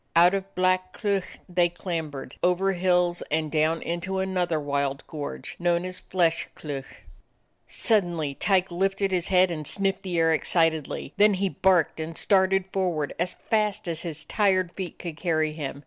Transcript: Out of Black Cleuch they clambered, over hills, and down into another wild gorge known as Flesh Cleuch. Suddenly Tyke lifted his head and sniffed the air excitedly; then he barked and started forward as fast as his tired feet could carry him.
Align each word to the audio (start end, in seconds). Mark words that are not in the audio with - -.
Out 0.15 0.33
of 0.33 0.55
Black 0.55 0.93
Cleuch 0.93 1.37
they 1.47 1.69
clambered, 1.69 2.33
over 2.41 2.71
hills, 2.71 3.21
and 3.29 3.51
down 3.51 3.83
into 3.83 4.17
another 4.17 4.59
wild 4.59 5.05
gorge 5.05 5.55
known 5.59 5.85
as 5.85 5.99
Flesh 5.99 6.47
Cleuch. 6.55 7.03
Suddenly 7.67 8.33
Tyke 8.33 8.71
lifted 8.71 9.11
his 9.11 9.27
head 9.27 9.51
and 9.51 9.67
sniffed 9.67 10.01
the 10.01 10.17
air 10.17 10.33
excitedly; 10.33 11.13
then 11.17 11.35
he 11.35 11.49
barked 11.49 11.99
and 11.99 12.17
started 12.17 12.65
forward 12.73 13.13
as 13.19 13.35
fast 13.51 13.87
as 13.87 14.01
his 14.01 14.23
tired 14.23 14.71
feet 14.71 14.97
could 14.97 15.17
carry 15.17 15.53
him. 15.53 15.79